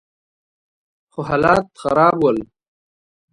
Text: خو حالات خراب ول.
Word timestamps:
خو 1.11 1.19
حالات 1.29 1.67
خراب 1.81 2.17
ول. 2.21 2.37